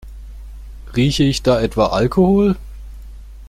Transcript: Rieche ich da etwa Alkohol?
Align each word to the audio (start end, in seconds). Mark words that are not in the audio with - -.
Rieche 0.95 1.23
ich 1.25 1.43
da 1.43 1.61
etwa 1.61 1.89
Alkohol? 1.89 2.55